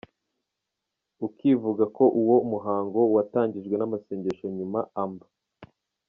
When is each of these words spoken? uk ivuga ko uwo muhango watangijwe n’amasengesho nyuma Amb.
uk 1.25 1.37
ivuga 1.53 1.83
ko 1.97 2.03
uwo 2.21 2.37
muhango 2.51 2.99
watangijwe 3.15 3.75
n’amasengesho 3.77 4.45
nyuma 4.57 4.79
Amb. 5.03 5.19